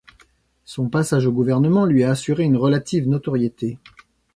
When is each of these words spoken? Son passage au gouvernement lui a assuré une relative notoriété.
Son 0.65 0.89
passage 0.89 1.27
au 1.27 1.31
gouvernement 1.31 1.85
lui 1.85 2.03
a 2.03 2.09
assuré 2.09 2.43
une 2.43 2.57
relative 2.57 3.07
notoriété. 3.07 3.77